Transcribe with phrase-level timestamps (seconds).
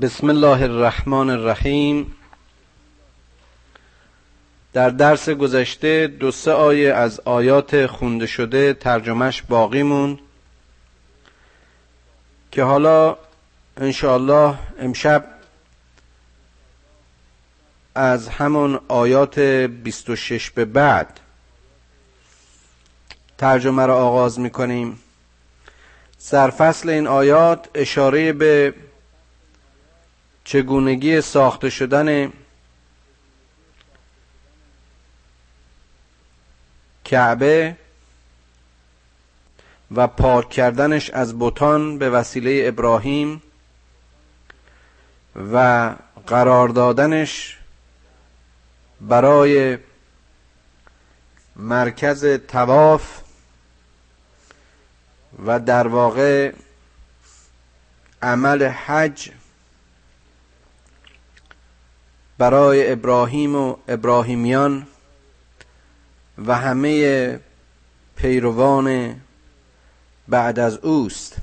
[0.00, 2.14] بسم الله الرحمن الرحیم.
[4.72, 10.18] در درس گذشته دو سه آیه از آیات خونده شده ترجمهش باقی موند
[12.50, 13.16] که حالا
[13.76, 15.24] انشاءالله امشب
[17.94, 21.20] از همون آیات 26 به بعد
[23.38, 25.00] ترجمه را آغاز می کنیم
[26.18, 28.74] سرفصل این آیات اشاره به
[30.44, 32.32] چگونگی ساخته شدن
[37.04, 37.76] کعبه
[39.94, 43.42] و پاک کردنش از بتان به وسیله ابراهیم
[45.52, 45.94] و
[46.26, 47.58] قرار دادنش
[49.00, 49.78] برای
[51.56, 53.20] مرکز تواف
[55.46, 56.52] و در واقع
[58.22, 59.30] عمل حج
[62.42, 64.86] برای ابراهیم و ابراهیمیان
[66.46, 67.40] و همه
[68.16, 69.16] پیروان
[70.28, 71.36] بعد از اوست.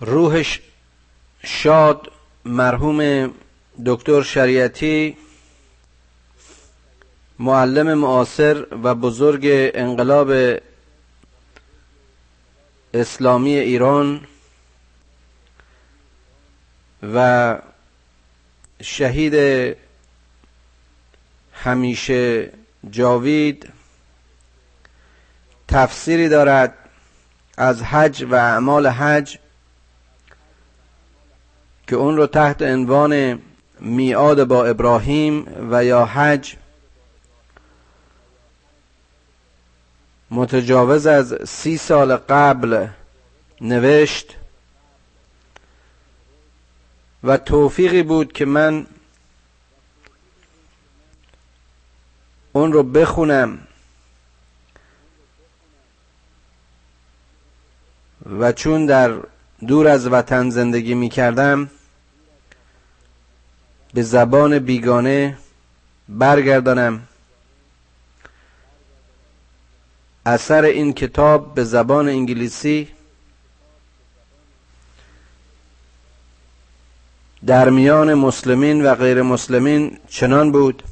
[0.00, 0.60] روحش
[1.42, 2.12] شاد
[2.44, 3.30] مرحوم
[3.86, 5.16] دکتر شریعتی
[7.38, 9.42] معلم معاصر و بزرگ
[9.74, 10.60] انقلاب
[12.94, 14.20] اسلامی ایران
[17.14, 17.58] و
[18.82, 19.34] شهید
[21.52, 22.52] همیشه
[22.90, 23.68] جاوید
[25.68, 26.74] تفسیری دارد
[27.56, 29.38] از حج و اعمال حج
[31.86, 33.42] که اون رو تحت عنوان
[33.80, 36.56] میعاد با ابراهیم و یا حج
[40.30, 42.86] متجاوز از سی سال قبل
[43.60, 44.36] نوشت
[47.24, 48.86] و توفیقی بود که من
[52.52, 53.58] اون رو بخونم
[58.38, 59.14] و چون در
[59.66, 61.70] دور از وطن زندگی می کردم
[63.94, 65.38] به زبان بیگانه
[66.08, 67.08] برگردانم.
[70.26, 72.88] اثر این کتاب به زبان انگلیسی
[77.46, 80.82] در میان مسلمین و غیر مسلمین چنان بود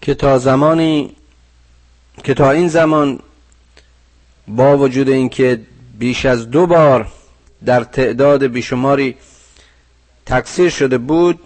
[0.00, 1.16] که تا زمانی
[2.24, 3.18] که تا این زمان
[4.48, 5.60] با وجود اینکه
[5.98, 7.12] بیش از دو بار
[7.64, 9.16] در تعداد بیشماری
[10.26, 11.40] تکثیر شده بود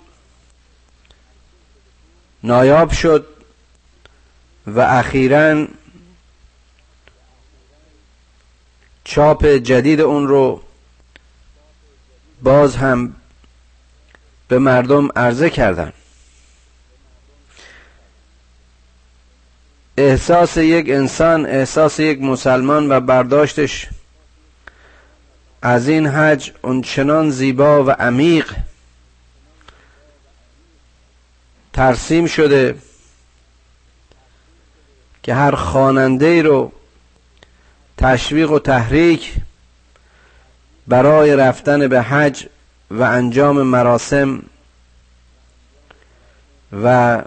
[2.42, 3.26] نایاب شد
[4.66, 5.66] و اخیرا
[9.04, 10.63] چاپ جدید اون رو
[12.44, 13.14] باز هم
[14.48, 15.92] به مردم عرضه کردن
[19.96, 23.86] احساس یک انسان احساس یک مسلمان و برداشتش
[25.62, 28.54] از این حج اونچنان زیبا و عمیق
[31.72, 32.78] ترسیم شده
[35.22, 36.72] که هر خواننده رو
[37.96, 39.32] تشویق و تحریک
[40.88, 42.46] برای رفتن به حج
[42.90, 44.42] و انجام مراسم
[46.82, 47.22] و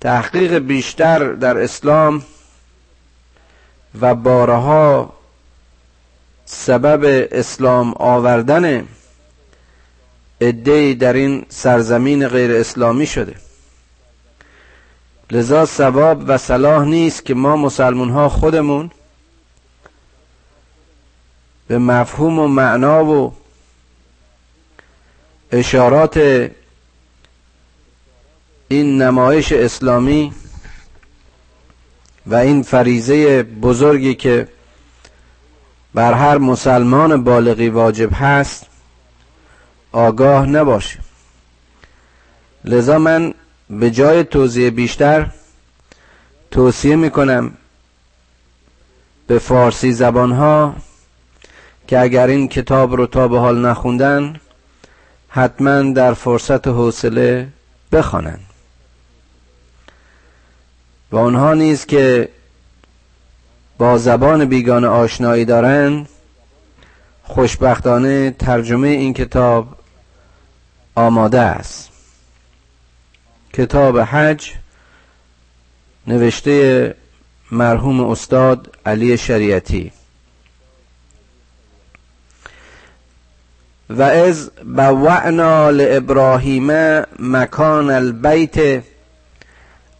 [0.00, 2.22] تحقیق بیشتر در اسلام
[4.00, 5.12] و بارها
[6.44, 8.88] سبب اسلام آوردن
[10.40, 13.34] ادهی در این سرزمین غیر اسلامی شده.
[15.30, 18.90] لذا ثواب و صلاح نیست که ما مسلمون ها خودمون
[21.70, 23.34] به مفهوم و معنا و
[25.52, 26.16] اشارات
[28.68, 30.32] این نمایش اسلامی
[32.26, 34.48] و این فریزه بزرگی که
[35.94, 38.66] بر هر مسلمان بالغی واجب هست
[39.92, 40.98] آگاه نباشه
[42.64, 43.34] لذا من
[43.70, 45.30] به جای توضیح بیشتر
[46.50, 47.52] توصیه می‌کنم
[49.26, 50.74] به فارسی زبان ها
[51.90, 54.40] که اگر این کتاب رو تا به حال نخوندن
[55.28, 57.48] حتما در فرصت حوصله
[57.92, 58.40] بخوانند.
[61.12, 62.28] و آنها نیز که
[63.78, 66.08] با زبان بیگانه آشنایی دارند
[67.22, 69.76] خوشبختانه ترجمه این کتاب
[70.94, 71.88] آماده است.
[73.52, 74.52] کتاب حج
[76.06, 76.94] نوشته
[77.50, 79.92] مرحوم استاد علی شریعتی.
[83.90, 86.70] و از بوعنا لابراهیم
[87.18, 88.82] مکان البیت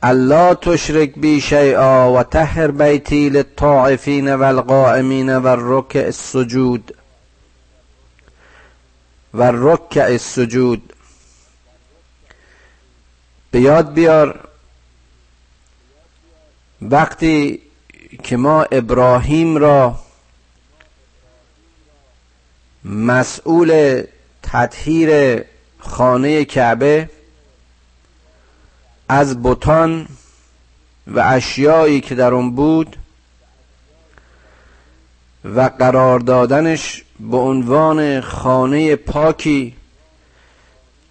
[0.02, 6.94] الله تشرک بی شیئا و تهر بیتی للطاعفین والقائمین والرکع السجود.
[9.34, 10.92] و رکع السجود.
[13.50, 14.48] به یاد بیار.
[16.82, 17.62] وقتی
[18.22, 19.94] که ما ابراهیم را
[22.84, 24.02] مسئول
[24.42, 25.42] تطهیر
[25.78, 27.10] خانه کعبه
[29.08, 30.06] از بتان
[31.06, 32.96] و اشیایی که در اون بود
[35.44, 39.76] و قرار دادنش به عنوان خانه پاکی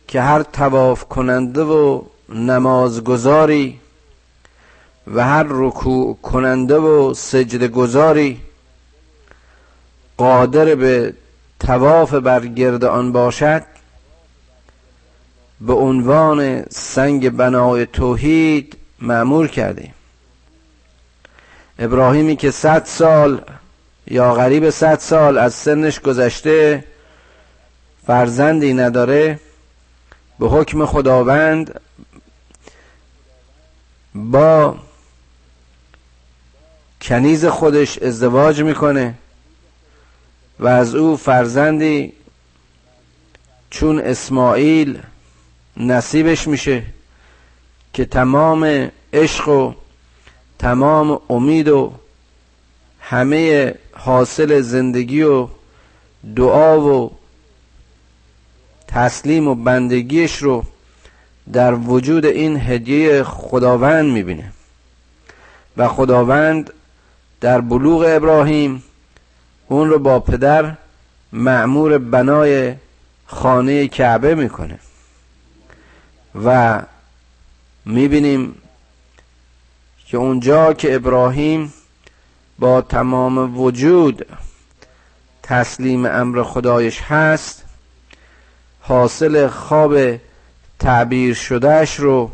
[0.08, 3.80] که هر تواف کننده و نمازگذاری
[5.08, 8.42] و هر رکوع کننده و سجد گذاری
[10.18, 11.14] قادر به
[11.60, 13.64] تواف بر گرد آن باشد
[15.62, 19.94] به عنوان سنگ بنای توحید معمور کردیم.
[21.80, 23.42] ابراهیمی که صد سال
[24.08, 26.84] یا غریب صد سال از سنش گذشته
[28.08, 29.40] فرزندی نداره
[30.40, 31.82] به حکم خداوند
[34.16, 34.78] با
[37.02, 39.14] کنیز خودش ازدواج می‌کنه.
[40.60, 42.14] و از او فرزندی
[43.70, 45.00] چون اسماعیل
[45.78, 46.84] نصیبش میشه
[47.94, 49.74] که تمام عشق و
[50.60, 51.94] تمام امید و
[53.00, 55.48] همه حاصل زندگی و
[56.36, 57.12] دعا و
[58.88, 60.64] تسلیم و بندگیش رو
[61.54, 64.52] در وجود این هدیه خداوند می‌بینه.
[65.78, 66.74] و خداوند
[67.42, 68.84] در بلوغ ابراهیم
[69.70, 70.76] اون رو با پدر
[71.34, 72.76] معمور بنای
[73.26, 74.80] خانه کعبه می‌کنه.
[76.46, 76.82] و
[77.86, 78.56] می‌بینیم
[80.06, 81.74] که اونجا که ابراهیم
[82.60, 84.26] با تمام وجود
[85.44, 87.64] تسلیم امر خدایش هست
[88.82, 90.18] حاصل خواب
[90.80, 92.32] تعبیر شدهش رو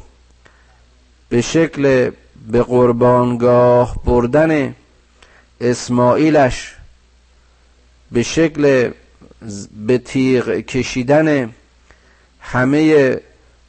[1.30, 2.12] به شکل
[2.52, 4.76] به قربانگاه بردن
[5.62, 6.75] اسماعیلش
[8.12, 8.92] به شکل
[9.88, 11.50] به تیغ کشیدن
[12.42, 13.18] همه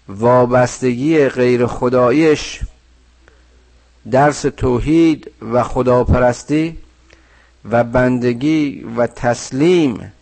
[0.09, 2.61] وابستگی غیر خدایش
[4.11, 6.77] درس توحید و خداپرستی
[7.71, 10.13] و بندگی و تسلیم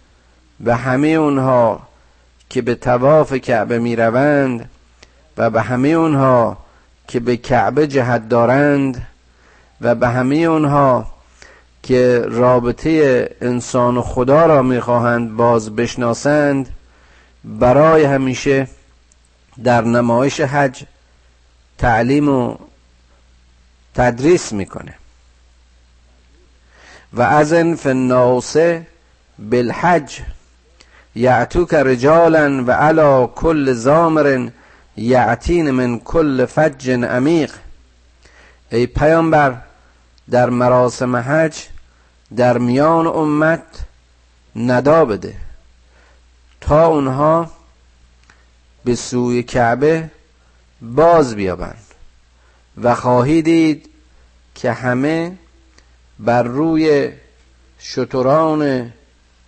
[0.61, 1.89] به همه اونها
[2.51, 4.71] که به تواف کعبه می روند
[5.37, 6.57] و به همه اونها
[7.09, 9.07] که به کعبه جهت دارند
[9.81, 11.14] و به همه اونها
[11.85, 16.69] که رابطه انسان و خدا را می‌خواهند باز بشناسند
[17.45, 18.69] برای همیشه
[19.65, 20.85] در نمایش حج
[21.79, 22.57] تعلیم و
[23.95, 24.95] تدریس می‌کنه.
[27.13, 28.57] و از فی الناس
[29.39, 30.21] بالحج
[31.15, 34.49] یعتوک رجالا و علا کل زامر
[34.97, 37.53] یعتین من کل فج عمیق.
[38.71, 39.55] ای پیامبر
[40.31, 41.74] در مراسم حج
[42.37, 43.63] در میان امت
[44.57, 45.35] ندا بده.
[46.61, 47.51] تا اونها
[48.85, 50.11] به سوی کعبه
[50.83, 51.85] باز بیابند.
[52.83, 53.91] و خواهی دید
[54.55, 55.39] که همه
[56.19, 57.13] بر روی
[57.81, 58.93] شتران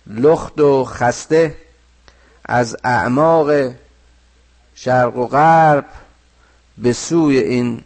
[0.07, 1.57] لخت و خسته
[2.45, 3.71] از اعماق
[4.75, 5.85] شرق و غرب
[6.77, 7.83] به سوی این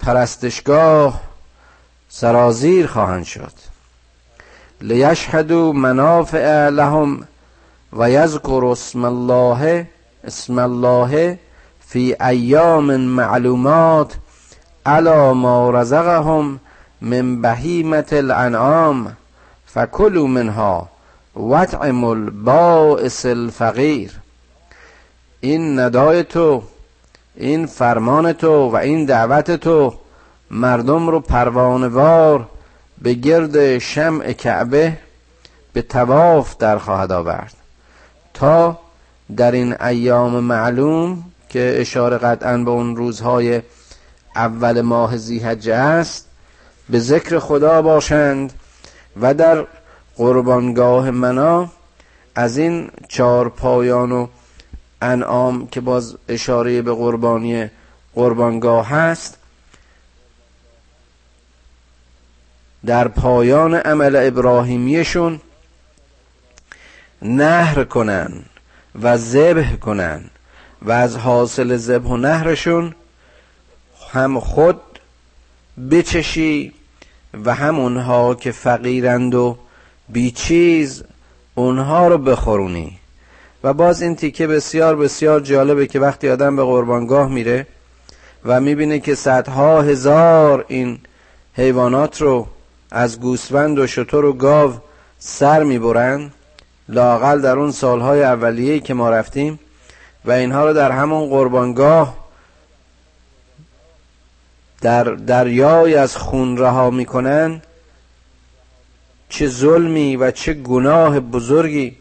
[0.00, 1.20] پرستشگاه
[2.08, 3.69] سرازیر خواهند شد.
[4.80, 7.20] لیشهدوا منافع لهم
[7.92, 9.86] و یذکر اسم الله
[10.24, 11.38] اسم الله
[11.80, 14.14] فی ایام معلومات
[14.86, 16.60] علا ما رزقهم
[17.00, 19.16] من بهیمت الانعام
[19.66, 20.88] فکلوا منها
[21.36, 24.12] وطعم البائس الفقیر.
[25.40, 26.62] این ندای تو
[27.36, 29.94] این فرمان تو و این دعوت تو
[30.50, 32.46] مردم رو پروانوار
[33.02, 34.98] به گرد شمع کعبه
[35.72, 37.54] به تواف در خواهد آورد.
[38.34, 38.78] تا
[39.36, 43.62] در این ایام معلوم که اشاره قطعا به اون روزهای
[44.36, 46.26] اول ماه زیحجه است
[46.90, 48.52] به ذکر خدا باشند
[49.20, 49.66] و در
[50.16, 51.68] قربانگاه منا
[52.34, 54.26] از این چهار پایان و
[55.02, 57.70] انعام که باز اشاره به قربانی
[58.14, 59.38] قربانگاه هست
[62.86, 65.40] در پایان عمل ابراهیمیشون
[67.22, 68.32] نهر کنن
[69.02, 70.24] و ذبح کنن
[70.82, 72.94] و از حاصل ذبح و نهرشون
[74.12, 74.80] هم خود
[75.90, 76.72] بچشی
[77.44, 79.56] و هم اونها که فقیرند و
[80.08, 81.04] بیچیز
[81.54, 82.98] اونها رو بخورونی.
[83.64, 87.66] و باز این تیکه بسیار بسیار جالبه که وقتی آدم به قربانگاه میره
[88.44, 90.98] و می‌بینه که صدها هزار این
[91.54, 92.46] حیوانات رو
[92.90, 94.74] از گوسفند و شتر و گاو
[95.18, 96.30] سر می‌برن
[96.88, 99.60] لاقل در اون سالهای اولیه که ما رفتیم
[100.24, 102.16] و اینها رو در همون قربانگاه
[104.80, 107.62] در دریای از خون رها می‌کنن
[109.28, 111.96] چه ظلمی و چه گناه بزرگی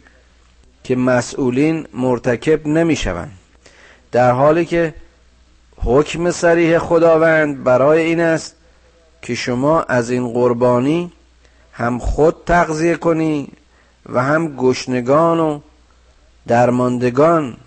[0.84, 3.32] که مسئولین مرتکب نمی‌شوند.
[4.12, 4.94] در حالی که
[5.78, 8.56] حکم سریح خداوند برای این است
[9.22, 11.12] که شما از این قربانی
[11.74, 13.48] هم خود تغذیه کنی
[14.06, 15.60] و هم گشنگان و
[16.48, 17.58] درماندگان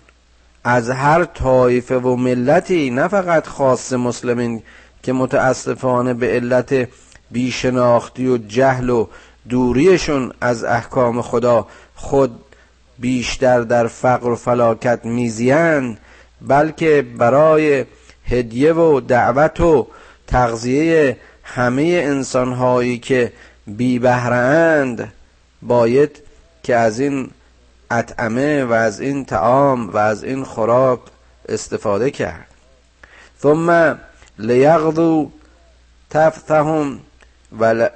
[0.63, 4.63] از هر طایفه و ملتی نه فقط خاص مسلمین
[5.03, 6.87] که متاسفانه به علت
[7.31, 9.07] بیشناختی و جهل و
[9.49, 12.39] دوریشون از احکام خدا خود
[12.99, 15.97] بیشتر در فقر و فلاکت میزیند
[16.41, 17.85] بلکه برای
[18.25, 19.87] هدیه و دعوت و
[20.27, 23.33] تغذیه همه انسانهایی که
[23.67, 25.13] بی بهرهاند
[25.61, 26.21] باید
[26.63, 27.29] که از این
[27.91, 30.99] اطعمه و از این تعام و از این خوراک
[31.49, 32.47] استفاده کرد.
[33.41, 33.99] ثم
[34.39, 35.31] لیغضو
[36.09, 36.99] تفتهم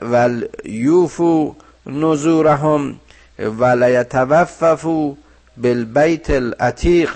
[0.01, 2.99] ولیوفو نزورهم
[3.39, 5.15] ولیتوففو
[5.57, 7.11] بالبیت العتیق.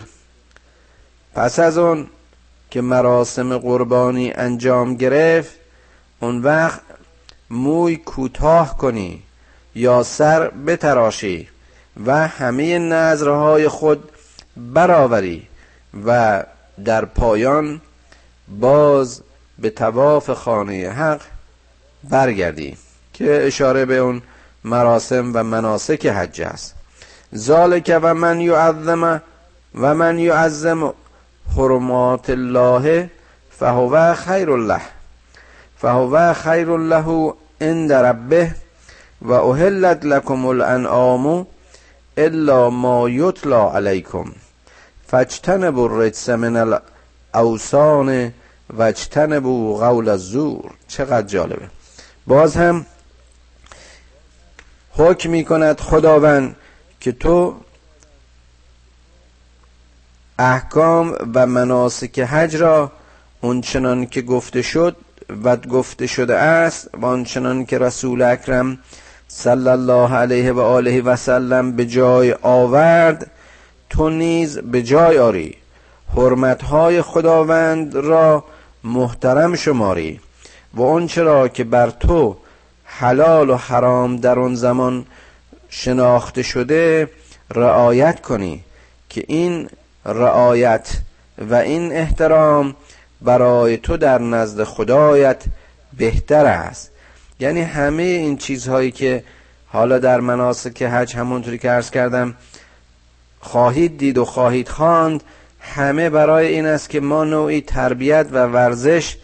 [1.35, 2.07] پس از اون
[2.69, 5.60] که مراسم قربانی انجام گرفت
[6.21, 6.81] اون وقت
[7.49, 9.23] موی کوتاه کنی
[9.75, 11.47] یا سر بتراشی
[12.05, 14.09] و همه نظرهای خود
[14.57, 15.47] برآوری
[16.05, 16.43] و
[16.85, 17.81] در پایان
[18.47, 19.21] باز
[19.59, 21.21] به تواف خانه حق
[22.03, 22.77] برگردی
[23.13, 24.21] که اشاره به اون
[24.63, 26.75] مراسم و مناسک حج است.
[27.35, 29.21] ذالک و من یعظم
[29.75, 30.93] و من یعظم
[31.57, 33.09] حرمات الله
[33.59, 34.81] فهو خیر الله.
[35.81, 38.51] فهو خیر له عند ربه
[39.21, 41.47] و اهلت لكم الانعام
[42.17, 44.31] الا ما یتلا علیکم.
[45.07, 46.57] فاجتنبوا الرجس من
[47.33, 48.33] الاوسان
[48.69, 50.71] واجتنبوا قول الزور.
[50.87, 51.67] چقدر جالبه.
[52.27, 52.85] باز هم
[54.91, 56.55] حکم می کند خداوند
[56.99, 57.55] که تو
[60.39, 62.91] احکام و مناسک حج را
[63.41, 64.95] اونچنان که گفته شد
[65.43, 68.77] و گفته شده است و آنچنان که رسول اکرم
[69.27, 73.31] صلی الله علیه و آله و سلم به جای آورد
[73.89, 75.55] تو نیز به جای آری
[76.15, 78.43] حرمتهای خداوند را
[78.83, 80.19] محترم شماری
[80.73, 82.37] و آنچه را که بر تو
[82.85, 85.05] حلال و حرام در آن زمان
[85.69, 87.09] شناخته شده
[87.55, 88.63] رعایت کنی
[89.09, 89.69] که این
[90.05, 90.89] رعایت
[91.37, 92.75] و این احترام
[93.21, 95.43] برای تو در نزد خدایت
[95.97, 96.91] بهتر است.
[97.39, 99.23] یعنی همه این چیزهایی که
[99.67, 102.35] حالا در مناسک حج همونطوری که عرض کردم
[103.39, 105.23] خواهید دید و خواهید خواند
[105.59, 109.17] همه برای این است که ما نوعی تربیت و ورزش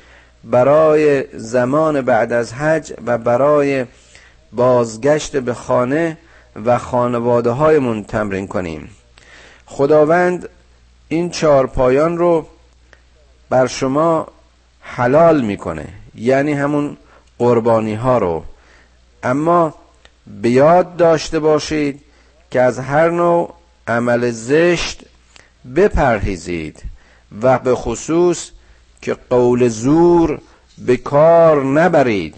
[0.44, 3.86] برای زمان بعد از حج و برای
[4.54, 6.18] بازگشت به خانه
[6.66, 8.90] و خانواده هایمون تمرین کنیم.
[9.66, 10.50] خداوند
[11.08, 12.48] این چهار پایان رو
[13.50, 14.28] بر شما
[14.82, 15.86] حلال می‌کنه.
[16.16, 16.98] یعنی همون
[17.40, 18.44] قربانی ها رو.
[19.24, 19.74] اما
[20.42, 22.02] به یاد داشته باشید
[22.52, 23.54] که از هر نوع
[23.88, 25.04] عمل زشت
[25.76, 26.84] بپرهیزید
[27.42, 28.50] و به خصوص
[29.02, 30.40] که قول زور
[30.78, 32.36] به کار نبرید.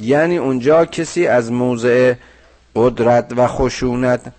[0.00, 2.14] یعنی اونجا کسی از موضع
[2.76, 4.32] قدرت و خشونت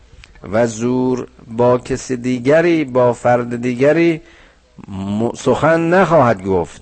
[0.52, 4.22] و زور با کسی دیگری با فرد دیگری
[5.36, 6.82] سخن نخواهد گفت.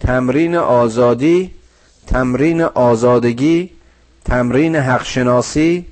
[0.00, 1.50] تمرین آزادی
[2.06, 3.70] تمرین آزادگی
[4.24, 5.86] تمرین حقشناسی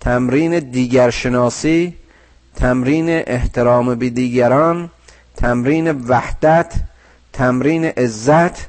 [0.00, 1.94] تمرین دیگرشناسی
[2.56, 4.90] تمرین احترام به دیگران
[5.36, 6.74] تمرین وحدت
[7.32, 8.66] تمرین عزت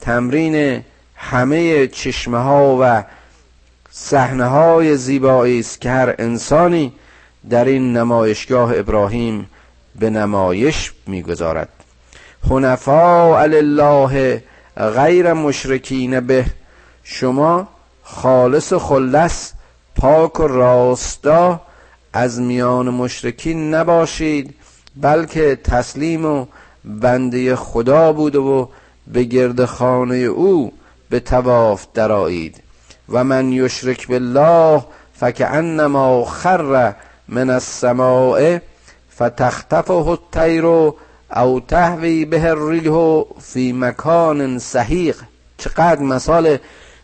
[0.00, 0.82] تمرین
[1.16, 3.04] همه چشمه ها و
[3.90, 6.92] صحنه های زیبایی است که هر انسانی
[7.50, 9.46] در این نمایشگاه ابراهیم
[9.98, 11.68] به نمایش می‌گذارد.
[12.50, 14.42] حنفاء الله
[14.76, 16.44] غیر مشرکین به.
[17.04, 17.68] شما
[18.02, 19.52] خالص و خلص
[19.96, 21.60] پاک و راستا
[22.12, 24.54] از میان مشرکین نباشید
[24.96, 26.46] بلکه تسلیم و
[26.84, 28.68] بنده خدا بود و
[29.06, 30.72] به گرد خانه او
[31.10, 32.62] به تواف درایید
[33.08, 34.84] و من یشرک بالله
[35.20, 36.94] فکأنما خر
[37.28, 38.58] من السماء
[39.16, 40.64] فتختفه الطیر
[41.36, 45.16] او تهوی به الریح فی مکان سحیق
[45.58, 46.58] چقدر مثال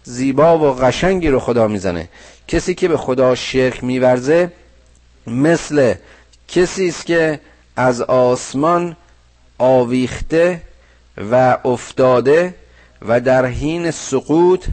[0.05, 2.09] زیبا و قشنگی رو خدا می‌زنه.
[2.49, 4.53] کسی که به خدا شرک میورزه
[5.27, 5.95] مثل
[6.49, 7.41] کسی است که
[7.77, 8.97] از آسمان
[9.59, 10.63] آویخته
[11.31, 12.55] و افتاده
[13.09, 14.67] و در حین سقوط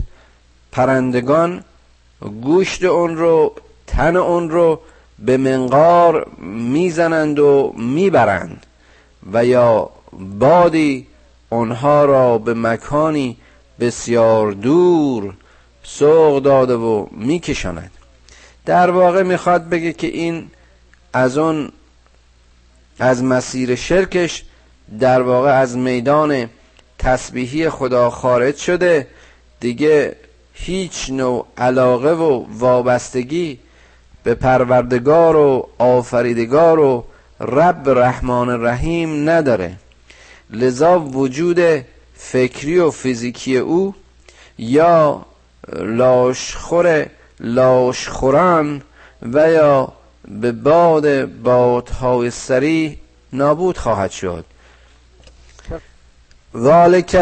[0.72, 1.64] پرندگان
[2.42, 3.54] گوشت اون رو
[3.88, 4.82] تن اون رو
[5.20, 8.66] به منقار می‌زنند و می‌برند
[9.34, 9.90] و یا
[10.40, 11.08] بادی
[11.50, 13.38] آنها را به مکانی
[13.80, 15.34] بسیار دور
[15.84, 17.92] سوق داده و میکشاند.
[18.66, 20.52] در واقع می‌خواد بگه که این
[21.14, 21.72] از اون
[23.00, 24.44] از مسیر شرکش
[25.00, 26.50] در واقع از میدان
[27.00, 29.08] تسبیحی خدا خارج شده.
[29.60, 30.16] دیگه
[30.54, 33.60] هیچ نوع علاقه و وابستگی
[34.28, 37.04] به پروردگار و آفریدگار و
[37.40, 39.74] رب رحمان رحیم نداره.
[40.50, 43.96] لذا وجود فکری و فیزیکی او
[44.58, 45.26] یا
[45.74, 47.06] لاشخور
[47.40, 48.82] لاشخوران
[49.34, 49.94] و یا
[50.28, 52.98] به باد بادهای سری
[53.34, 54.46] نابود خواهد شد.
[56.58, 57.16] ذلك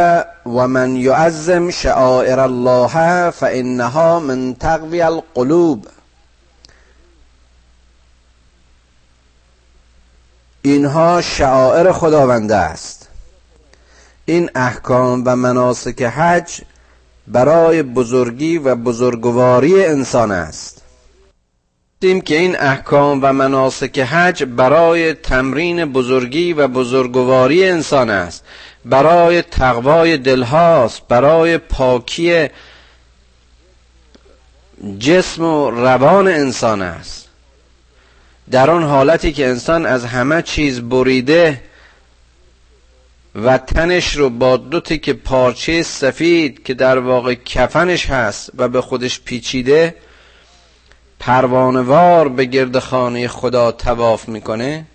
[0.45, 5.87] و من یعظم شعائر الله فانها من تقوی القلوب.
[10.65, 13.09] اینها شعائر خداونده است.
[14.25, 16.61] این احکام و مناسک حج
[17.27, 20.81] برای بزرگی و بزرگواری انسان است.
[21.99, 28.43] دیم که این احکام و مناسک حج برای تمرین بزرگی و بزرگواری انسان است.
[28.85, 32.49] برای تقوای دلهاست برای پاکی
[34.99, 37.24] جسم و روان انسان است.
[38.51, 41.61] در آن حالتی که انسان از همه چیز بریده
[43.35, 48.81] و تنش رو با دو که پارچه سفید که در واقع کفنش هست و به
[48.81, 49.95] خودش پیچیده
[51.19, 54.85] پروانوار به گرد خانه خدا تواف می‌کنه.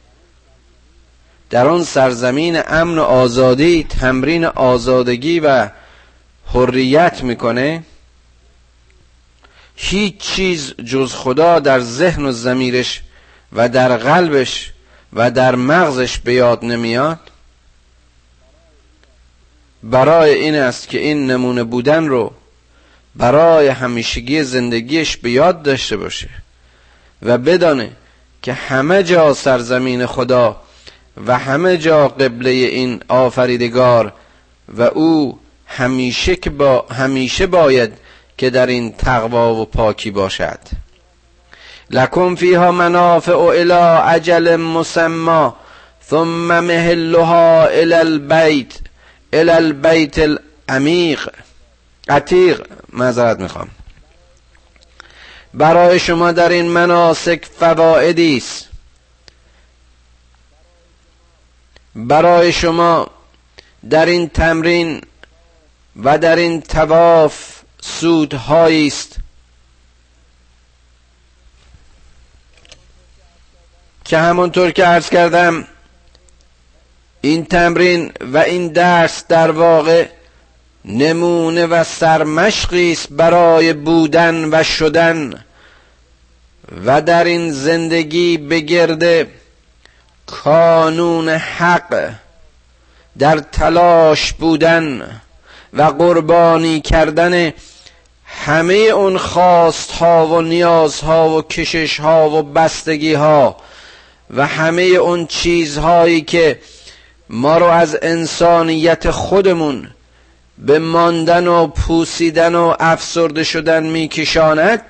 [1.50, 5.68] در آن سرزمین امن و آزادی تمرین آزادگی و
[6.46, 7.82] حریت می‌کنه.
[9.76, 13.02] هیچ چیز جز خدا در ذهن و زمیرش
[13.52, 14.72] و در قلبش
[15.12, 17.18] و در مغزش به یاد نمیاد
[19.82, 22.32] برای این است که این نمونه بودن رو
[23.16, 26.28] برای همیشگی زندگیش به یاد داشته باشه
[27.22, 27.90] و بدانه
[28.42, 30.62] که همه جا سرزمین خدا
[31.26, 34.12] و همه جا قبله این آفریدگار
[34.68, 37.92] و او همیشه که با همیشه باید
[38.38, 40.58] که در این تقوا و پاکی باشد.
[41.90, 45.56] لکن فیها منافع الى عجل مسما
[46.10, 48.72] ثم مهلها الى البیت
[49.32, 51.28] الى البیت العمیق.
[52.08, 53.68] عتیق معذرت می‌خوام.
[55.54, 58.68] برای شما در این مناسک فوائدی است.
[61.94, 63.10] برای شما
[63.90, 65.00] در این تمرین
[66.02, 69.19] و در این تواف سودهایی است.
[74.10, 75.64] که همونطور که عرض کردم
[77.20, 80.06] این تمرین و این درس در واقع
[80.84, 85.44] نمونه و سرمشقی است برای بودن و شدن
[86.84, 89.26] و در این زندگی بگرده
[90.26, 92.10] کانون حق
[93.18, 95.20] در تلاش بودن
[95.72, 97.52] و قربانی کردن
[98.26, 103.56] همه اون خواست ها و نیاز ها و کشش ها و بستگی ها
[104.34, 106.60] و همه اون چیزهایی که
[107.28, 109.90] ما رو از انسانیت خودمون
[110.58, 114.82] به ماندن و پوسیدن و افسرده شدن میکشاند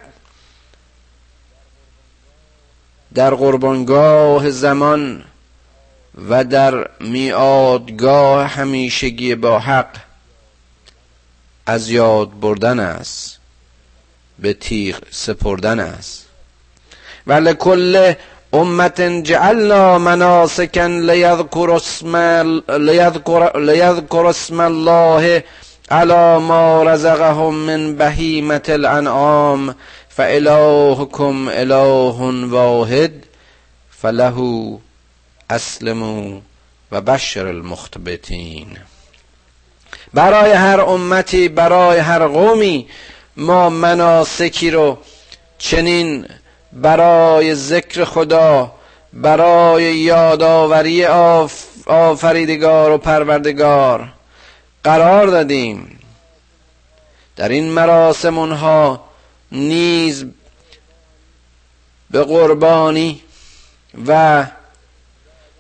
[3.14, 5.24] در قربانگاه زمان
[6.29, 9.96] و در میادگاه همیشگی با حق
[11.66, 13.38] از یاد بردن است
[14.38, 16.26] به تیغ سپردن است.
[17.26, 18.14] و کل
[18.53, 21.71] امت جعلنا مناسکا لیذکر
[24.27, 25.43] اسم الله
[25.91, 29.75] علا ما رزقهم من بهیمت الانعام
[30.09, 33.13] فالهکم اله واحد
[34.03, 34.79] فله
[35.51, 36.41] اسلموا
[36.93, 38.67] و بشر المختبتین
[40.15, 42.89] برای هر امتی برای هر قومی
[43.37, 44.99] ما مناسکی رو
[45.59, 46.27] چنین
[46.73, 48.73] برای ذکر خدا
[49.13, 51.05] برای یادآوری
[51.87, 54.09] آفریدگار و پروردگار
[54.85, 55.99] قرار دادیم.
[57.37, 59.05] در این مراسم اونها
[59.53, 60.25] نیز
[62.11, 63.23] به قربانی
[64.07, 64.45] و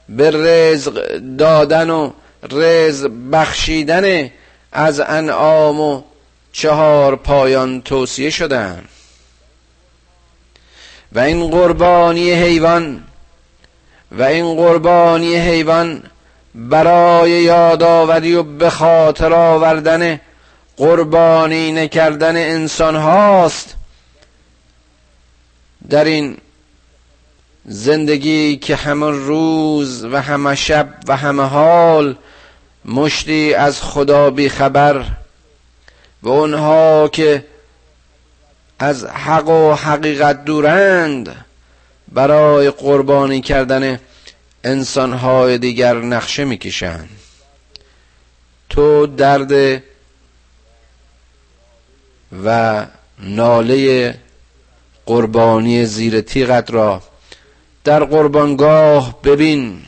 [0.08, 2.10] به رزق دادن و
[2.50, 4.30] رزق بخشیدن
[4.72, 6.02] از انعام و
[6.52, 8.84] چهار پایان توصیه شدن.
[11.12, 13.02] و این قربانی حیوان
[14.12, 16.02] و این قربانی حیوان
[16.54, 20.20] برای یادآوری و به خاطر آوردن
[20.76, 23.74] قربانی نکردن انسان هاست.
[25.90, 26.36] در این
[27.64, 32.16] زندگی که همه روز و همه شب و همه حال
[32.84, 35.04] مشتی از خدا بی خبر
[36.22, 37.44] و اونها که
[38.82, 41.44] از حق و حقیقت دورند
[42.08, 44.00] برای قربانی کردن
[44.64, 47.08] انسانهای دیگر نقشه می‌کشند.
[48.68, 49.82] تو درد
[52.44, 52.86] و
[53.18, 54.14] ناله
[55.06, 57.02] قربانی زیر تیغت را
[57.84, 59.82] در قربانگاه ببین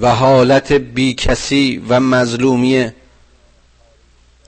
[0.00, 2.90] و حالت بیکسی و مظلومی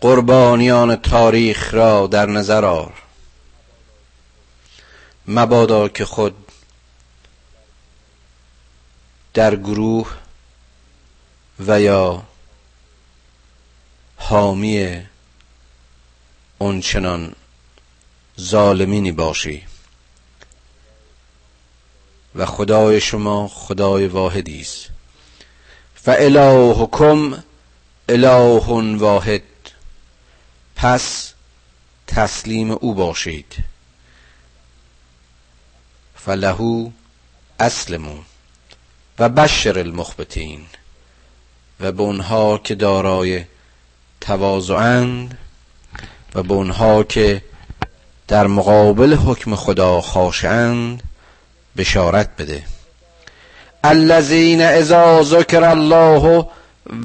[0.05, 2.93] قربانیان تاریخ را در نظر آر.
[5.27, 6.35] مبادا که خود
[9.35, 10.15] در گروه
[11.67, 12.23] و یا
[14.17, 15.03] حامی
[16.59, 17.35] اونچنان
[18.41, 19.63] ظالمینی باشی.
[22.35, 24.89] و خدای شما خدای واحدی است.
[25.95, 27.45] فالهکم
[28.09, 29.43] اله واحد.
[30.85, 31.33] پس
[32.07, 33.55] تسلیم او باشید.
[36.15, 36.91] فلهو
[37.61, 38.17] اسلمو
[39.19, 40.61] و بشر المخبتین
[41.81, 43.45] و به اونها که دارای
[44.21, 45.39] تواضعند
[46.35, 47.43] و به اونها که
[48.29, 51.03] در مقابل حکم خدا خاشند
[51.77, 52.63] بشارت بده.
[53.85, 56.49] الذين اذا ذکر الله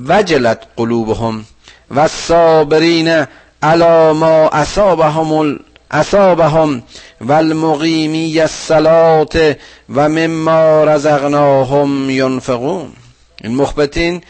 [0.07, 1.45] وجلت قلوبهم
[1.91, 3.25] و الصابرین
[3.63, 5.60] على ما اصابهم
[5.91, 6.84] اصابهم
[7.22, 9.56] و المقیمی الصلاة
[9.89, 12.93] و مما رزقناهم ینفقون.
[13.41, 14.24] این مخبتین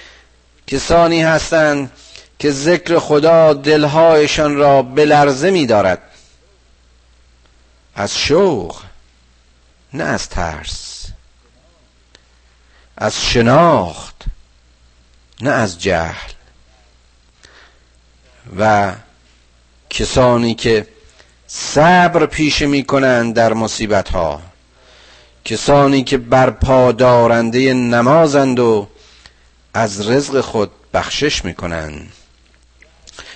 [0.67, 1.91] کسانی هستند
[2.39, 6.01] که ذکر خدا دلهایشان را به لرزه می دارد
[7.95, 8.81] از شوق
[9.93, 11.05] نه از ترس.
[12.97, 14.23] از شناخت
[15.41, 16.29] نه از جهل.
[18.57, 18.91] و
[19.89, 20.87] کسانی که
[21.47, 24.41] صبر پیشه می کنند در مصیبت ها
[25.45, 26.49] کسانی که بر
[26.91, 28.87] دارنده نمازند و
[29.73, 32.11] از رزق خود بخشش می کنند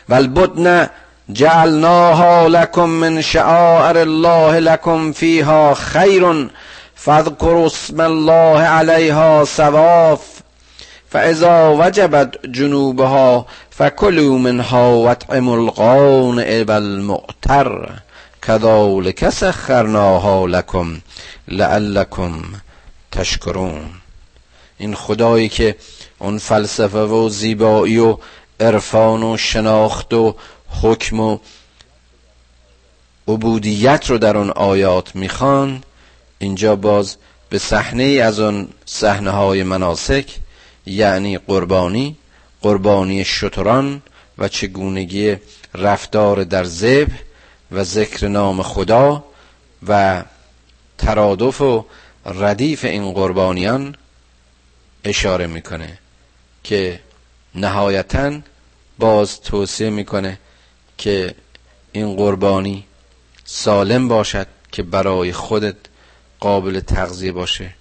[0.09, 0.89] والبدن
[1.31, 6.49] جعلناها لكم من شعائر الله لكم فيها خير
[6.95, 10.19] فاذكروا اسم الله عليها سواف
[11.13, 17.89] فاذا وجبت جنوبها فكلوا منها واطعموا القانع والمؤتر
[18.41, 20.99] كذلك سخرناها لكم
[21.47, 22.41] لعلكم
[23.11, 23.91] تشکرون
[24.77, 25.75] این خدایی که
[26.19, 28.17] اون فلسفه و زیبایی و
[28.59, 30.35] عرفان و شناخت و
[30.81, 31.37] حکم و
[33.27, 35.83] عبودیت رو در اون آیات می‌خوان
[36.39, 37.17] اینجا باز
[37.49, 40.42] به صحنه از اون صحنه های مناسک
[40.85, 42.17] یعنی قربانی
[42.61, 44.01] قربانی شتران
[44.37, 45.35] و چگونگی
[45.75, 47.07] رفتار در زب
[47.71, 49.23] و ذکر نام خدا
[49.87, 50.23] و
[50.97, 51.85] ترادف و
[52.25, 53.95] ردیف این قربانیان
[55.03, 55.97] اشاره می‌کنه
[56.63, 56.99] که
[57.55, 58.39] نهایتا
[58.99, 60.39] باز توصیه می‌کنه
[60.97, 61.35] که
[61.91, 62.85] این قربانی
[63.45, 65.75] سالم باشد که برای خودت
[66.39, 67.73] قابل تغذیه باشه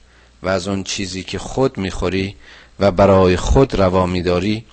[0.42, 2.36] و از اون چیزی که خود می‌خوری
[2.80, 4.64] و برای خود روا میداری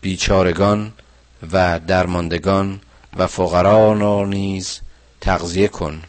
[0.00, 0.92] بیچارگان
[1.52, 2.80] و درماندگان
[3.16, 4.80] و فقرا را نیز
[5.20, 6.02] تغذیه کن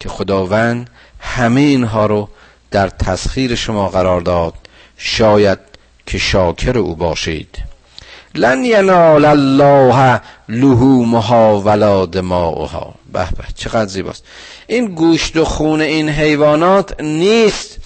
[0.00, 0.90] که خداوند
[1.20, 2.28] همه اینها رو
[2.70, 4.54] در تسخیر شما قرار داد.
[4.96, 5.58] شاید
[6.06, 7.58] که شاکر او باشید.
[8.34, 12.94] لن ینال الله لحومها ولا دماؤها.
[13.12, 14.24] به به چقدر زیباست.
[14.66, 17.78] این گوشت و خون این حیوانات نیست.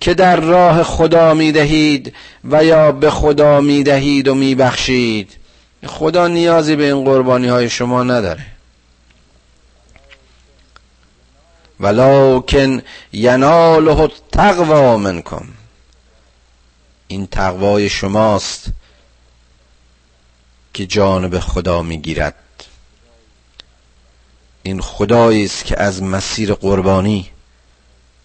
[0.00, 5.36] که در راه خدا می‌دهید و یا به خدا می‌دهید و میبخشید.
[5.86, 8.46] خدا نیازی به این قربانی های شما نداره.
[11.80, 12.82] ولکن
[13.12, 15.44] یناله التقوا منکم.
[17.08, 18.66] این تقوای شماست
[20.74, 22.34] که جانب خدا می‌گیرد.
[24.62, 27.30] این خدایی است که از مسیر قربانی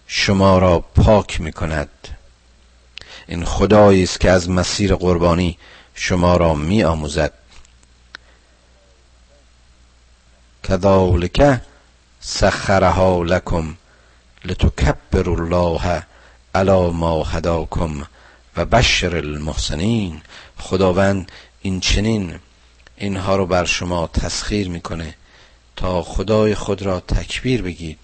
[0.06, 1.88] شما را پاک می کند
[3.26, 5.58] این خدایی است که از مسیر قربانی
[5.94, 7.32] شما را می آموزد
[10.62, 11.60] کذالک
[12.20, 13.76] سخرها لکم
[14.44, 16.02] لتکبر الله
[16.54, 18.06] علی ما هداکم
[18.56, 20.22] و بشر المحسنین.
[20.58, 22.38] خداوند این چنین
[22.96, 25.14] اینها رو بر شما تسخیر می‌کنه
[25.76, 27.98] تا خدای خود را تکبیر بگید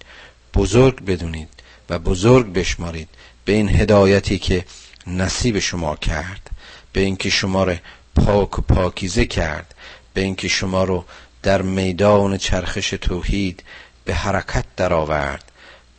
[0.53, 1.52] بزرگ بدونید.
[1.89, 3.09] و بزرگ بشمارید
[3.45, 4.65] به این هدایتی که
[5.07, 6.49] نصیب شما کرد
[6.93, 7.75] به اینکه شما را
[8.15, 9.75] پاک و پاکیزه کرد
[10.13, 11.05] به اینکه شما رو
[11.43, 13.63] در میدان چرخش توحید
[14.05, 15.51] به حرکت درآورد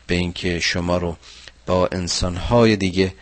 [0.06, 1.16] به اینکه شما رو
[1.66, 3.14] با انسانهای دیگه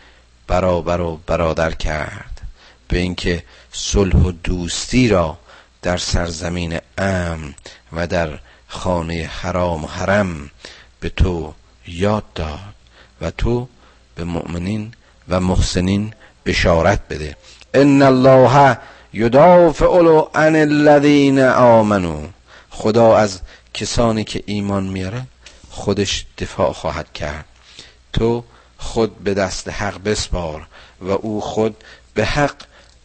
[0.46, 2.40] برابر و برادر کرد
[2.88, 5.38] به اینکه صلح و دوستی را
[5.82, 7.54] در سرزمین امن
[7.92, 10.50] و در خانه حرام و حرم
[11.00, 11.54] به تو
[11.86, 12.74] یاد داد
[13.20, 13.68] و تو
[14.14, 14.94] به مؤمنین
[15.28, 16.12] و محسنین
[16.46, 17.36] بشارت بده.
[17.74, 18.78] ان الله
[19.12, 19.86] یدافع
[20.34, 22.26] عن الذین آمنو
[22.70, 23.40] خدا از
[23.74, 25.22] کسانی که ایمان میاره
[25.70, 27.44] خودش دفاع خواهد کرد.
[28.12, 28.44] تو
[28.78, 30.66] خود به دست حق بسپار
[31.00, 31.76] و او خود
[32.14, 32.56] به حق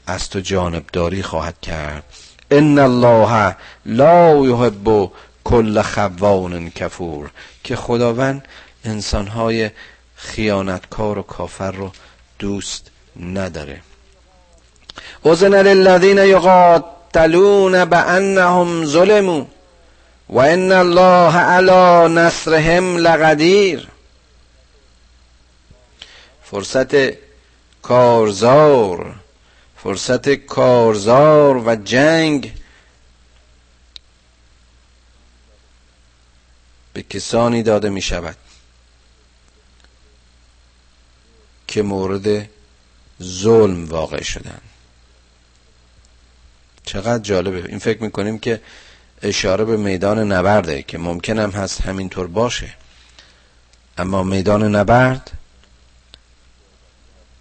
[0.08, 2.04] از تو جانبداری خواهد کرد.
[2.52, 5.12] ان الله لا یحب
[5.44, 7.32] کل خوان کفور.
[7.68, 8.48] که خداوند
[8.88, 9.72] انسانهای
[10.16, 11.92] خیانتکار و کافر رو
[12.40, 13.82] دوست نداره.
[15.26, 19.46] اذن للذین یقاتلون بانهم ظلموا
[20.30, 23.88] و ان الله علی نصرهم لقدیر.
[26.52, 26.96] فرصت
[27.82, 29.16] کارزار
[29.84, 32.54] فرصت کارزار و جنگ
[36.94, 38.36] به کسانی داده می شود
[41.68, 42.50] که مورد
[43.24, 44.62] ظلم واقع شدن.
[46.86, 47.70] چقدر جالبه.
[47.70, 48.62] این فکر می‌کنیم که
[49.22, 52.74] اشاره به میدان نبرده که ممکن هم هست همینطور باشه.
[53.98, 55.32] اما میدان نبرد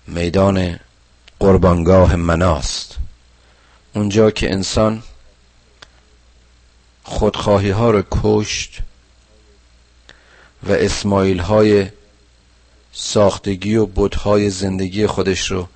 [0.07, 0.81] میدان
[1.39, 2.97] قربانگاه مناست.
[3.95, 5.03] اونجا که انسان
[7.05, 8.79] خودخواهی ها رو کشت
[10.63, 11.89] و اسماعیل های
[12.99, 15.69] ساختگی و بودهای زندگی خودش رو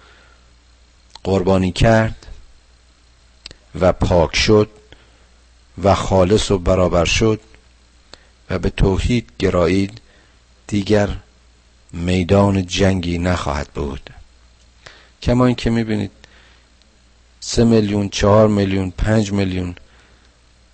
[1.25, 2.27] قربانی کرد
[3.81, 4.71] و پاک شد
[5.83, 7.41] و خالص و برابر شد
[8.51, 10.01] و به توحید گرایید.
[10.67, 11.17] دیگر
[11.93, 14.11] میدان جنگی نخواهد بود.
[15.23, 16.11] کما اینکه می‌بینید
[17.41, 19.75] سه میلیون چهار میلیون پنج میلیون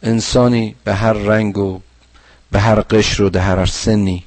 [0.03, 1.81] انسانی به هر رنگ و
[2.51, 4.26] به هر قشر و در هر سنی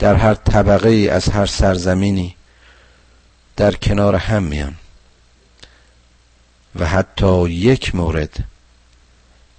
[0.00, 2.36] در هر طبقه ای از هر سرزمینی
[3.56, 4.74] در کنار هم میان.
[6.74, 8.44] و حتی یک مورد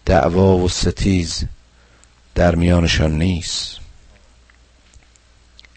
[0.05, 1.43] دعوا و ستیز
[2.35, 3.77] در میانشان نیست.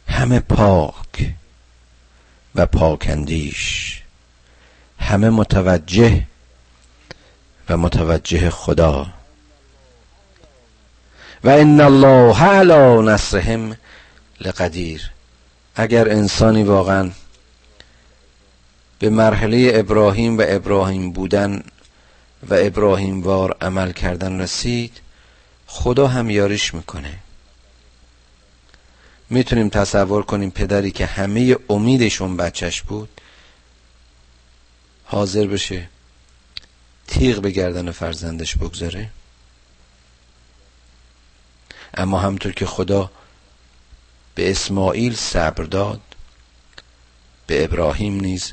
[0.08, 1.34] همه پاک
[2.54, 4.02] و پاکندیش.
[4.98, 6.26] همه متوجه
[7.68, 9.06] و متوجه خدا.
[11.44, 13.76] و ان الله علی نصرهم
[14.40, 15.10] لقدیر.
[15.76, 17.10] اگر انسانی واقعا
[18.98, 21.62] به مرحله ابراهیم و ابراهیم بودن
[22.50, 25.00] و ابراهیم وار عمل کردن رسید
[25.66, 27.18] خدا هم یاریش می‌کنه.
[29.30, 33.08] می‌تونیم تصور کنیم پدری که همه امیدشون بچهش بود
[35.04, 35.88] حاضر بشه
[37.06, 39.10] تیغ به گردن فرزندش بگذاره.
[41.94, 43.10] اما همطور که خدا
[44.34, 46.00] به اسماعیل صبر داد
[47.46, 48.52] به ابراهیم نیز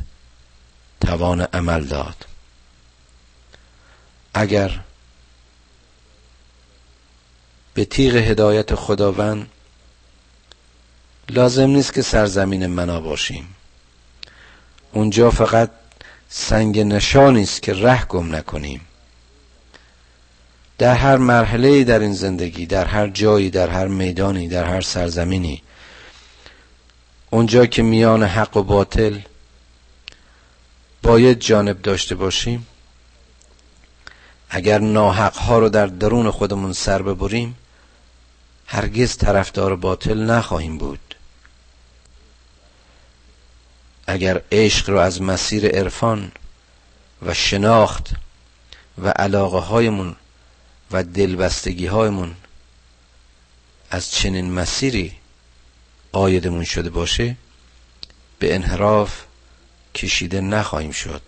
[1.02, 2.26] توان عمل داد.
[4.34, 4.80] اگر
[7.74, 9.50] به تیغ هدایت خداوند
[11.30, 13.56] لازم نیست که سرزمین منا باشیم
[14.92, 15.70] اونجا فقط
[16.30, 18.82] سنگ نشانی است که ره گم نکنیم.
[20.78, 25.64] در هر مرحله در این زندگی در هر جایی در هر میدانی در هر سرزمینی
[27.34, 29.20] اونجا که میان حق و باطل
[31.02, 32.68] باید جانب داشته باشیم.
[34.50, 37.58] اگر ناحق ها رو در درون خودمون سر ببریم
[38.68, 41.16] هرگز طرفدار باطل نخواهیم بود.
[44.08, 46.32] اگر عشق رو از مسیر عرفان
[47.22, 48.10] و شناخت
[48.98, 50.16] و علاقه هایمون
[50.92, 52.36] و دلبستگی هایمون
[53.92, 55.21] از چنین مسیری
[56.12, 57.36] آیدمون شده باشه
[58.40, 59.22] به انحراف
[59.96, 61.22] کشیده نخواهیم شد.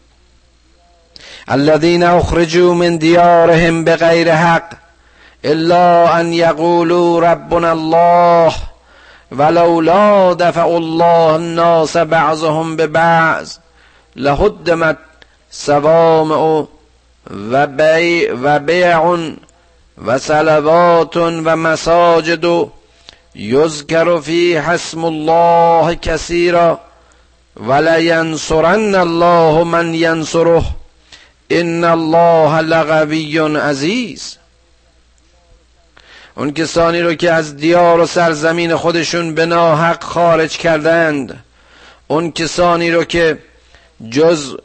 [1.48, 4.70] الذين اخرجوا من ديارهم بغير حق
[5.44, 8.54] الا ان يقولوا ربنا الله
[9.32, 13.48] ولولا دفع الله الناس بعضهم ببعض
[14.16, 14.98] لهدمت
[15.52, 16.66] صوامع
[17.52, 19.00] و بیع و بیع
[20.06, 22.46] و صلوات و مساجد
[23.36, 26.80] یذکر فی حسم الله کثیرا
[27.56, 30.64] ولینصرن الله من ینصره
[31.50, 34.38] ان الله لقوی عزیز.
[36.36, 41.44] اون کسانی رو که از دیار و سرزمین خودشون به ناحق خارج کردند
[42.08, 43.38] اون کسانی رو که
[44.10, 44.56] جز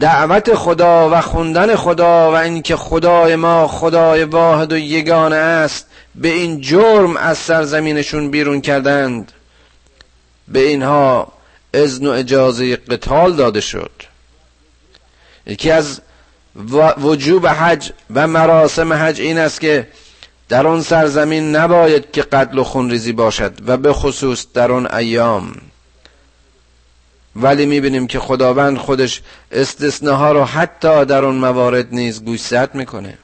[0.00, 6.28] دعوت خدا و خوندن خدا و اینکه خدای ما خدای واحد و یگانه است به
[6.28, 9.32] این جرم از سرزمینشون بیرون کردند.
[10.48, 11.32] به اینها
[11.74, 13.90] اذن و اجازه قتال داده شد.
[15.46, 16.00] یکی از
[16.98, 19.88] وجوب حج و مراسم حج این است که
[20.48, 25.56] در آن سرزمین نباید که قتل و خونریزی باشد و به خصوص در آن ایام.
[27.36, 29.20] ولی می‌بینیم که خداوند خودش
[29.52, 33.18] استثناها رو حتی در اون موارد نیز گوشزد می‌کنه.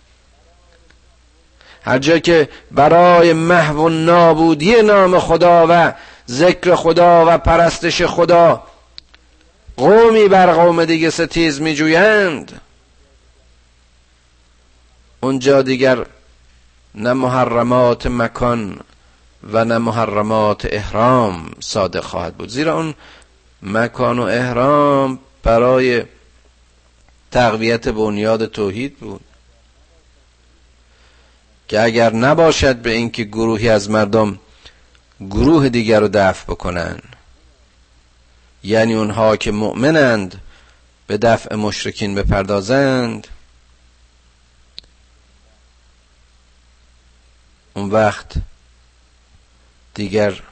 [1.82, 5.92] هر جا که برای محو و نابودی نام خدا و
[6.30, 8.62] ذکر خدا و پرستش خدا
[9.76, 12.60] قومی بر قوم دیگه ستیز میجویند
[15.20, 16.06] اونجا دیگر
[16.94, 18.80] نه محرمات مکان
[19.52, 22.48] و نه محرمات احرام صادق خواهد بود.
[22.48, 22.94] زیرا اون
[23.62, 26.04] مکان و احرام برای
[27.30, 29.24] تقویت بنیاد توحید بود.
[31.68, 34.38] که اگر نباشد به اینکه گروهی از مردم
[35.20, 36.98] گروه دیگر رو دفع بکنن
[38.64, 40.40] یعنی اونها که مؤمنند
[41.06, 43.28] به دفع مشرکین بپردازند
[47.74, 48.32] اون وقت
[49.94, 50.42] دیگر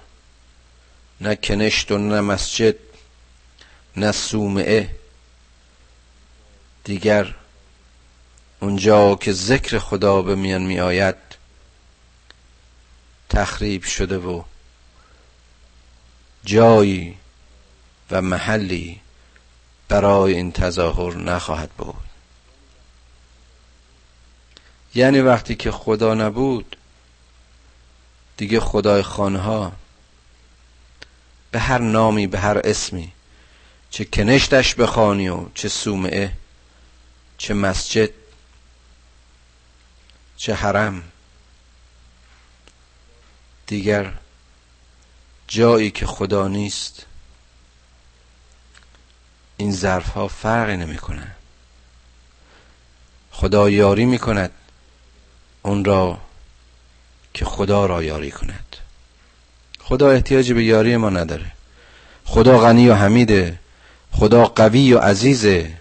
[1.20, 2.85] نه کنشت و نه مسجد
[3.96, 4.94] نه سومعه
[6.84, 7.34] دیگر
[8.60, 11.16] اونجا که ذکر خدا به میان می آید
[13.28, 14.42] تخریب شده و
[16.44, 17.18] جایی
[18.10, 19.00] و محلی
[19.88, 21.94] برای این تظاهر نخواهد بود.
[24.94, 26.76] یعنی وقتی که خدا نبود
[28.36, 29.72] دیگه خدای خانها
[31.50, 33.12] به هر نامی به هر اسمی
[33.96, 36.32] چه کنشتش بخوانی و چه سومعه
[37.38, 38.10] چه مسجد
[40.36, 41.02] چه حرم.
[43.66, 44.12] دیگر
[45.48, 47.06] جایی که خدا نیست
[49.56, 51.34] این ظرف ها فرقی نمی‌کنه.
[53.30, 54.50] خدا یاری می‌کند
[55.62, 56.20] اون را
[57.34, 58.76] که خدا را یاری کند.
[59.80, 61.52] خدا احتیاجی به یاری ما نداره.
[62.24, 63.58] خدا غنی و حمیده.
[64.18, 65.72] خدا قوی و عزیزه.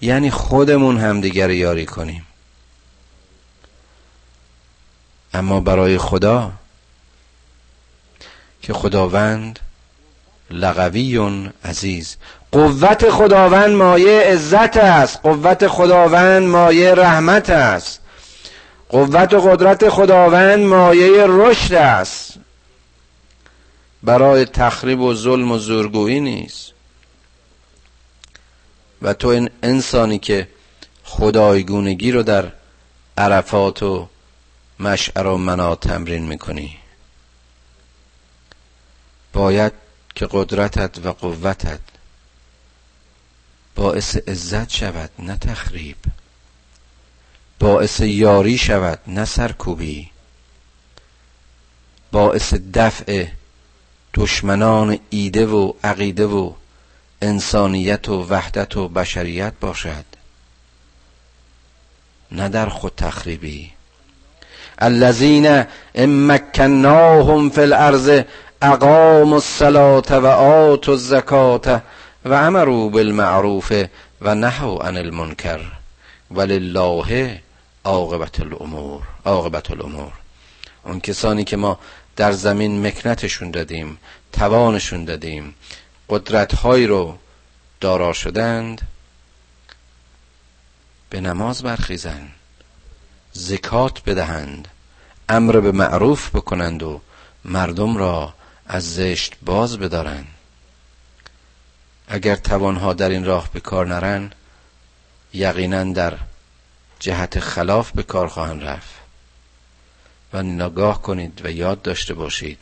[0.00, 2.26] یعنی خودمون هم دیگر یاری کنیم.
[5.34, 6.52] اما برای خدا
[8.62, 9.58] که خداوند
[10.50, 11.18] لغوی
[11.64, 12.16] عزیز.
[12.52, 15.20] قوت خداوند مایه عزت است.
[15.22, 18.00] قوت خداوند مایه رحمت است.
[18.88, 22.34] قوت و قدرت خداوند مایه رشد است.
[24.02, 26.77] برای تخریب و ظلم و زورگویی نیست.
[29.02, 30.48] و تو این انسانی که
[31.04, 32.52] خدایگونگی رو در
[33.16, 34.08] عرفات و
[34.80, 36.76] مشعر و منا تمرین می‌کنی.
[39.32, 39.72] باید
[40.14, 41.80] که قدرتت و قوتت
[43.74, 45.96] باعث عزت شود نه تخریب.
[47.58, 50.10] باعث یاری شود نه سرکوبی.
[52.12, 53.26] باعث دفع
[54.14, 56.52] دشمنان ایده و عقیده و
[57.22, 60.04] انسانیت و وحدت و بشریت باشد.
[62.32, 63.70] نه در خود تخریبی.
[64.78, 65.64] الذین
[65.94, 68.22] امکناهم فی الارض
[68.62, 71.82] اقاموا الصلاة و آتوا الزکات
[72.24, 73.72] و امروا بالمعروف
[74.20, 75.60] و نهوا عن المنکر.
[76.30, 77.40] ولله
[77.84, 80.12] عاقبت الامور عاقبت الامور.
[80.84, 81.78] اون کسانی که ما
[82.16, 83.98] در زمین مکنتشون دادیم
[84.32, 85.54] توانشون دادیم
[86.08, 87.18] قدرتهایی رو
[87.80, 88.86] دارا شدند
[91.10, 92.30] به نماز برخیزند
[93.32, 94.68] زکات بدهند
[95.28, 97.00] امر به معروف بکنند و
[97.44, 98.34] مردم را
[98.66, 100.26] از زشت باز بدارند.
[102.08, 104.32] اگر توانها در این راه به کار نرن
[105.32, 106.18] یقینا در
[107.00, 108.94] جهت خلاف به کار خواهند رفت.
[110.32, 112.58] و نگاه کنید و یاد داشته باشید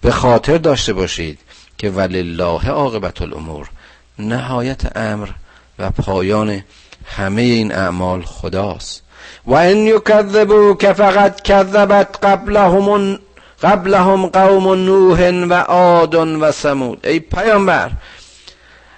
[0.00, 1.38] به خاطر داشته باشید
[1.82, 3.70] که ولله عاقبت الامور.
[4.18, 5.28] نهایت امر
[5.78, 6.62] و پایان
[7.06, 9.02] همه این اعمال خداست.
[9.46, 10.00] و ان
[10.78, 13.18] که فقط کذبت قبلهم
[13.62, 17.90] قبلهم قوم نوح و عاد و سمود ای پیامبر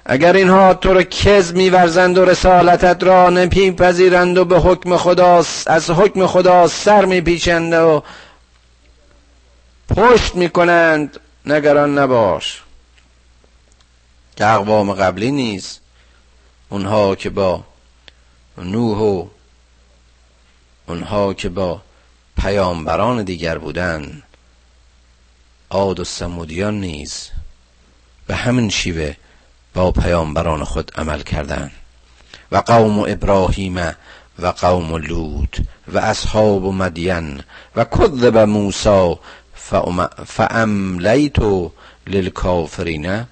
[0.06, 5.90] اگر اینها تو را کز میورزند و رسالتت را نمیپذیرند و به حکم خدا از
[5.90, 8.02] حکم خدا سر میپیچند و
[9.96, 12.63] پشت می‌کنند نگران نباش.
[14.36, 15.80] که اقوام قبلی نیست.
[16.68, 17.64] اونها که با
[18.58, 19.26] نوح و
[20.86, 21.82] اونها که با
[22.36, 24.22] پیامبران دیگر بودند
[25.70, 27.30] عاد و سمودیان نیز
[28.26, 29.14] به همین شیوه
[29.74, 31.72] با پیامبران خود عمل کردند
[32.52, 33.94] و قوم ابراهیم
[34.38, 37.42] و قوم لوط و اصحاب مدین
[37.76, 39.16] و کذب موسی
[40.26, 41.38] فاملیت
[42.06, 43.26] للکافرین.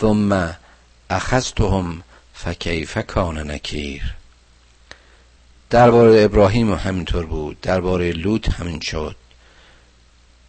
[0.00, 0.54] ثم
[1.10, 2.02] اخذتهم
[2.34, 4.14] فکیف کان نکیر.
[5.70, 7.60] درباره ابراهیم همینطور بود.
[7.60, 9.16] درباره لوط همین شد.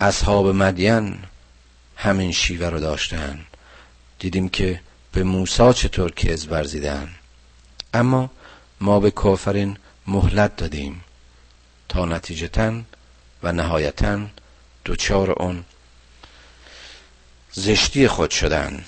[0.01, 1.19] اصحاب مدین
[1.95, 3.45] همین شیوه رو داشتن.
[4.19, 4.81] دیدیم که
[5.11, 7.09] به موسی چطور کز ورزیدن.
[7.93, 8.29] اما
[8.81, 9.77] ما به کافرین
[10.07, 11.03] مهلت دادیم.
[11.89, 12.81] تا نتیجتا
[13.43, 14.19] و نهایتا
[14.85, 15.63] دوچار اون
[17.51, 18.85] زشتی خود شدن.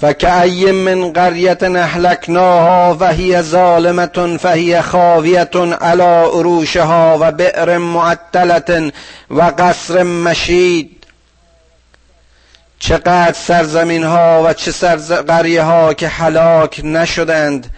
[0.00, 8.92] فکأی من قریت اهلکناها و هی ظالمة فهی خاویة علی عروشها و بئر معطلة
[9.30, 10.96] و قصر مشید.
[12.78, 14.72] چقدر سرزمین ها و چه
[15.22, 17.70] قریه ها که هلاک نشدند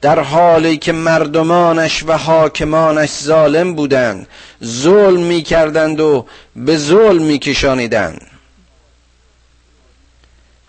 [0.00, 4.26] در حالی که مردمانش و حاکمانش ظالم بودند
[4.64, 8.27] ظلم می کردند و به ظلم می کشانیدند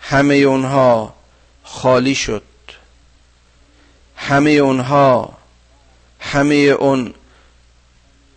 [0.00, 1.14] همه اونها
[1.64, 2.42] خالی شد.
[4.16, 5.32] همه اونها
[6.20, 7.14] همه اون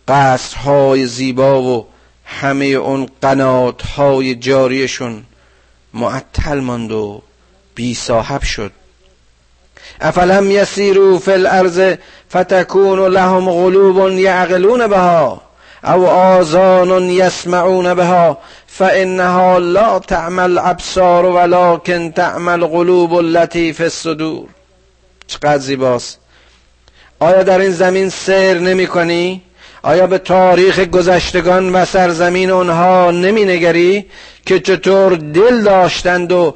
[0.08, 1.86] قصرهای زیبا و
[2.24, 5.24] همه اون قناتهای جاریشون
[5.94, 7.22] معطل ماند و
[7.74, 8.72] بی صاحب شد.
[10.00, 11.94] افلم یسیرو فی الارض
[12.30, 15.42] فتکون لهم قلوب یعقلون بها
[15.84, 18.38] او آذان یسمعون بها
[18.78, 24.46] فانها لا تعمل ابصار ولكن تعمل قلوب التي في الصدور
[25.26, 26.18] چقدر زیباست.
[27.20, 29.42] آیا در این زمین سیر نمی کنی؟
[29.82, 34.06] آیا به تاریخ گذشتگان و سرزمین اونها نمی نگری
[34.46, 36.54] که چطور دل داشتند و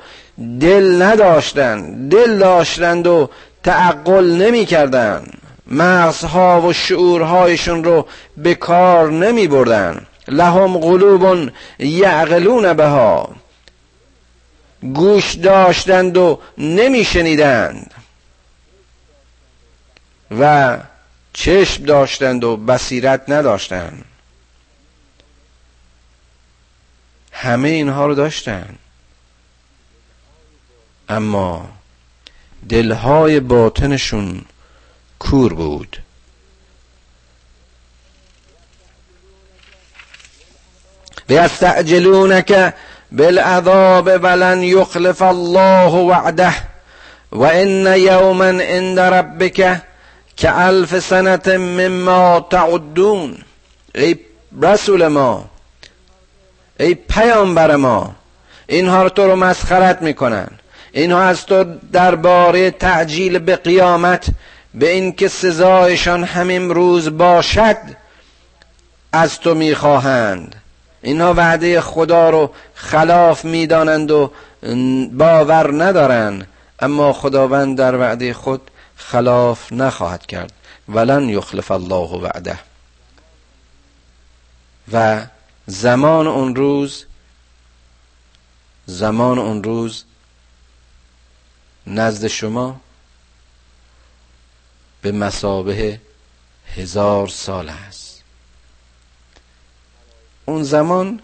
[0.61, 3.31] دل نداشتند دل داشتند و
[3.63, 8.07] تعقل نمی کردند؟ مغزها و شعورهایشون رو
[8.37, 13.37] به کار نمی بردن لهم قلوب یعقلون بها.
[14.95, 17.95] گوش داشتند و نمی شنیدند
[20.31, 20.77] و
[21.33, 24.05] چشم داشتند و بصیرت نداشتند.
[27.33, 28.79] همه اینها رو داشتند.
[31.09, 31.69] اما
[32.69, 34.45] دلهای باطنشون
[35.19, 36.03] کور بود.
[41.29, 42.73] بیستعجلونک
[43.13, 46.55] بالعذاب ولن یخلف الله وعده.
[47.33, 49.81] و ان یوما عند ربک
[50.37, 53.39] که الف سنت مما تعدون.
[53.95, 54.19] ای
[54.63, 55.51] رسول ما
[56.81, 58.15] ای پیامبر ما
[58.67, 60.49] اینها رو تو رو مسخرت می‌کنن.
[60.93, 64.27] اینها از تو درباره تعجیل به قیامت
[64.75, 67.77] به اینکه سزایشان همین روز باشد
[69.13, 70.55] از تو می‌خواهند.
[71.03, 74.31] اینها وعده خدا رو خلاف می‌دانند و
[75.13, 76.47] باور ندارن
[76.81, 80.53] اما خداوند در وعده خود خلاف نخواهد کرد.
[80.89, 82.59] ولن یخلف الله وعده.
[84.93, 85.27] و
[85.67, 87.05] زمان اون روز
[88.87, 90.05] زمان اون روز
[91.87, 92.81] نزد شما
[95.03, 96.01] به مسابه
[96.77, 98.08] هزار سال است.
[100.49, 101.21] اون زمان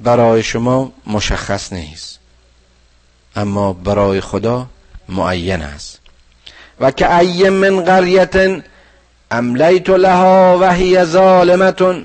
[0.00, 2.18] برای شما مشخص نیست.
[3.36, 4.66] اما برای خدا
[5.08, 6.00] معین است.
[6.80, 8.62] و که ای من قریت
[9.30, 12.04] املیت لها و هی ظالمتون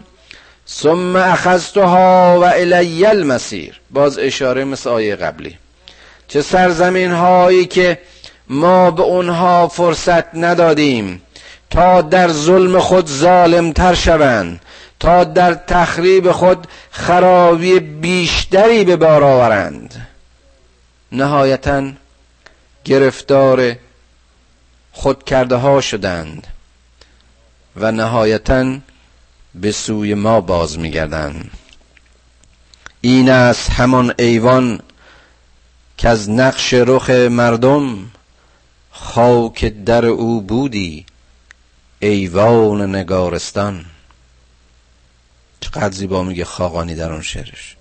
[0.68, 5.58] ثم اخذتها و الی المسیر باز اشاره مثل آیه قبلی.
[6.28, 8.00] چه سرزمین هایی که
[8.48, 11.22] ما به اونها فرصت ندادیم
[11.70, 14.62] تا در ظلم خود ظالم تر شوند.
[15.00, 20.08] تا در تخریب خود خرابی بیشتری به بار آورند.
[21.12, 21.92] نهایتا
[22.86, 23.76] گرفتار
[24.92, 26.48] خود کرده ها شدند
[27.76, 28.78] و نهایتا
[29.56, 31.52] به سوی ما باز میگردند.
[33.02, 34.80] این است همان ایوان
[35.98, 38.12] که از نقش رخ مردم
[38.92, 41.06] خاک در او بودی
[42.00, 43.86] ایوان نگارستان.
[45.62, 47.76] چقدر زیبا میگه خاقانی در اون شعرش.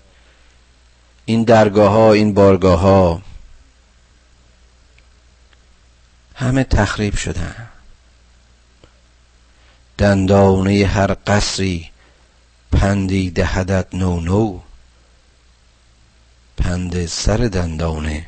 [1.25, 3.21] این درگاه ها این بارگاه ها
[6.35, 7.67] همه تخریب شدن.
[9.97, 11.91] دندانه هر قصری
[12.71, 14.59] پندی دهدت نو نو.
[16.57, 18.27] پند سر دندانه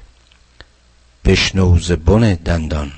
[1.25, 2.91] بشنوز بن دندان.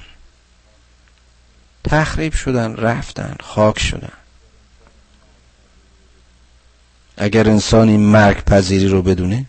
[1.84, 4.23] تخریب شدن رفتن خاک شدن.
[7.18, 9.46] اگر انسانی مرگ پذیری رو بدونه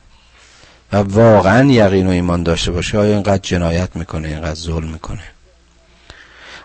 [0.92, 5.22] و واقعا یقین و ایمان داشته باشه آیا اینقدر جنایت می‌کنه اینقدر ظلم می‌کنه؟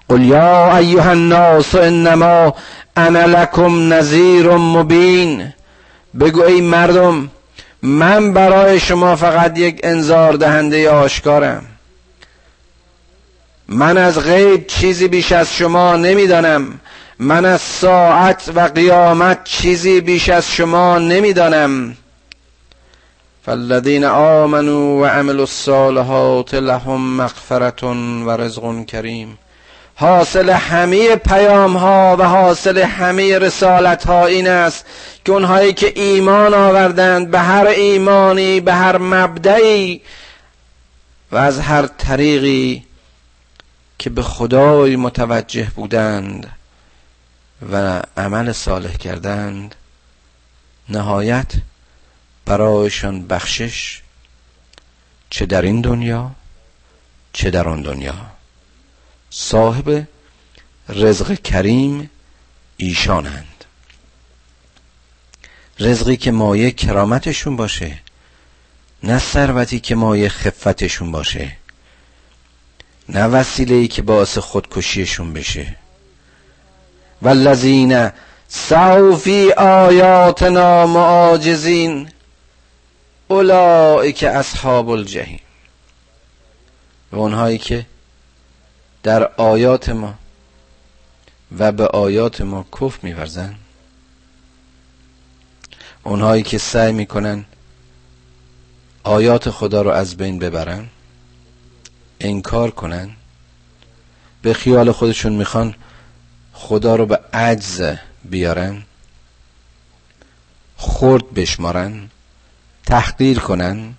[0.09, 2.55] قل یا ایها الناس انما
[2.97, 5.53] انا لکم نذیر مبین.
[6.19, 7.29] بگو ای مردم
[7.81, 11.65] من برای شما فقط یک انذار دهنده آشکارم.
[13.67, 16.79] من از غیب چیزی بیش از شما نمی‌دانم.
[17.21, 21.97] من از ساعت و قیامت چیزی بیش از شما نمی‌دانم.
[23.45, 29.37] فالذین آمنوا و عملوا الصالحات لهم مغفرت و رزق کریم.
[29.95, 34.85] حاصل همه پیام ها و حاصل همه رسالت ها این است
[35.25, 40.01] که اونهایی که ایمان آوردند به هر ایمانی به هر مبدعی
[41.31, 42.83] و از هر طریقی
[43.99, 46.58] که به خدای متوجه بودند.
[47.71, 49.75] و عمل صالح کردند
[50.89, 51.51] نهایت
[52.45, 54.01] برایشان بخشش
[55.29, 56.31] چه در این دنیا
[57.33, 58.15] چه در آن دنیا.
[59.29, 60.07] صاحب
[60.89, 62.09] رزق کریم
[62.77, 63.65] ایشانند.
[65.79, 67.99] رزقی که مایه کرامتشون باشه
[69.03, 71.57] نه ثروتی که مایه خفتشون باشه
[73.09, 75.75] نه وسیله ای که باعث خودکشیشون بشه.
[77.21, 78.11] والذین
[78.47, 82.09] سعوا فی آیاتنا معاجزین
[83.27, 85.39] اولئک اصحاب الجحیم.
[87.11, 87.85] و اونهایی که
[89.03, 90.13] در آیات ما
[91.57, 93.55] و به آیات ما کف میورزن
[96.03, 97.45] اونهایی که سعی می‌کنن
[99.03, 100.87] آیات خدا رو از بین ببرن
[102.19, 103.09] انکار کنن
[104.41, 105.75] به خیال خودشون می‌خوان
[106.61, 107.81] خدا رو به عجز
[108.23, 108.83] بیارن
[110.77, 112.09] خرد بشمارن
[112.85, 113.93] تحقیر کنن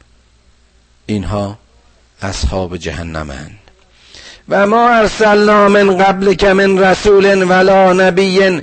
[1.07, 1.59] اینها
[2.23, 3.59] اصحاب جهنمند
[4.49, 8.63] و ما ارسلنا من قبل که من رسول ولا نبی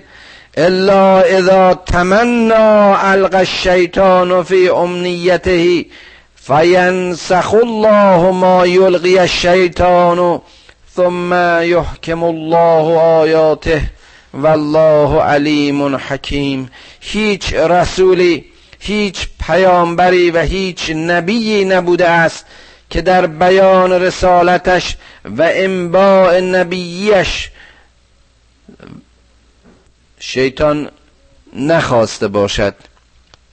[0.58, 5.86] الا اذا تمنا الق الشیطان فی امنیته
[6.36, 10.42] فینسخ الله ما یلقی الشیطان
[10.98, 13.82] ثم یحکم الله آیاته
[14.34, 16.70] والله علیم حکیم
[17.00, 18.46] هیچ رسولی
[18.80, 22.46] هیچ پیامبری و هیچ نبیی نبوده است
[22.90, 24.96] که در بیان رسالتش
[25.26, 27.50] و انباء نبییش
[30.20, 30.90] شیطان
[31.54, 32.76] نخواسته باشد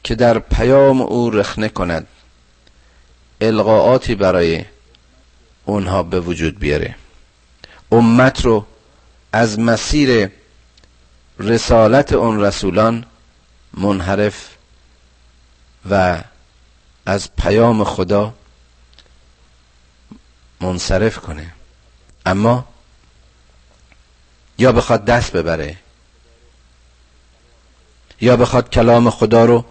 [0.05, 2.07] که در پیام او رخنه کند
[3.41, 4.65] القاعاتی برای
[5.65, 6.95] اونها به وجود بیاره.
[7.95, 8.67] امت رو
[9.33, 10.31] از مسیر
[11.39, 13.05] رسالت اون رسولان
[13.75, 14.49] منحرف
[15.91, 16.23] و
[17.07, 18.35] از پیام خدا
[20.61, 21.53] منصرف کنه.
[22.27, 22.65] اما
[24.59, 25.77] یا بخواد دست ببره
[28.21, 29.65] یا بخواد کلام خدا رو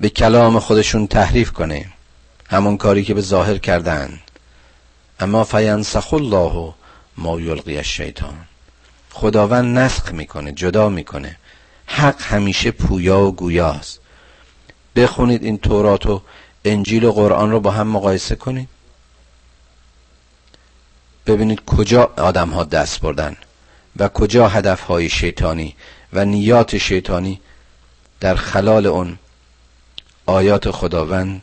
[0.00, 1.92] به کلام خودشون تحریف کنه.
[2.50, 4.20] همون کاری که به ظاهر کردن.
[5.20, 6.74] اما فینسخ الله
[7.18, 8.44] ما یلقی الشیطان.
[9.12, 11.36] خداوند نسخ می‌کنه جدا می‌کنه.
[11.86, 14.00] حق همیشه پویا و گویاست.
[14.96, 16.22] بخونید این تورات و
[16.64, 18.68] انجیل و قرآن رو با هم مقایسه کنید.
[21.26, 23.36] ببینید کجا آدم ها دست بردن
[23.96, 25.76] و کجا هدف های شیطانی
[26.12, 27.40] و نیات شیطانی
[28.20, 29.18] در خلال اون
[30.26, 31.42] آیات خداوند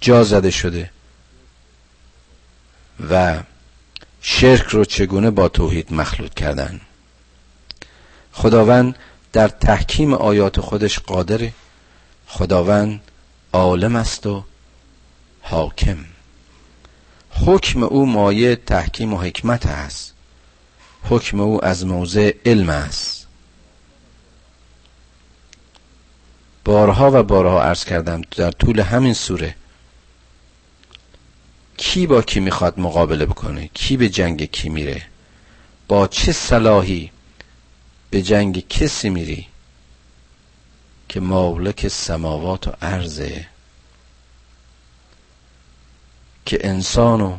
[0.00, 0.90] جا زده شده
[3.10, 3.42] و
[4.20, 6.80] شرک رو چگونه با توحید مخلوط کردن؟
[8.32, 8.96] خداوند
[9.32, 11.52] در تحکیم آیات خودش قادره.
[12.26, 13.00] خداوند
[13.52, 14.44] عالم است و
[15.42, 16.04] حاکم.
[17.30, 20.14] حکم او مایه تحکیم و حکمت است.
[21.04, 23.26] حکم او از موضع علم است.
[26.64, 29.54] بارها و بارها عرض کردم در طول همین سوره
[31.82, 35.06] کی با کی می‌خواد مقابله بکنه؟ کی به جنگ کی میره؟
[35.88, 37.10] با چه صلاحی
[38.10, 39.46] به جنگ کسی میری
[41.08, 43.46] که مالک سماوات و عرضه؟
[46.46, 47.38] که انسان و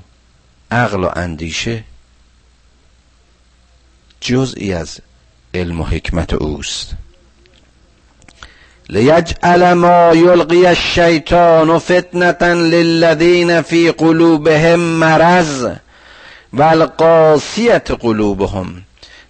[0.72, 1.84] عقل و اندیشه
[4.22, 5.00] جزئی از
[5.54, 6.94] علم و حکمت اوست.
[8.92, 15.68] لیجعل ما یلقی الشیطان فتنة للذین فی قلوبهم مرض
[16.54, 18.84] والقاسیت قلوبهم.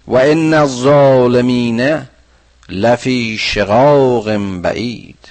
[0.06, 2.02] و ان الظالمین
[2.68, 5.28] لفی شقاق بعید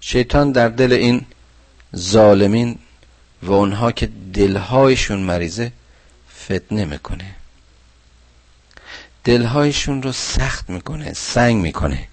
[0.00, 1.26] شیطان در دل این
[1.96, 2.78] ظالمین
[3.42, 5.72] و اونها که دلهایشون مریضه
[6.44, 7.35] فتنه می‌کنه.
[9.26, 12.08] دلهایشون رو سخت می‌کنه سنگ می‌کنه.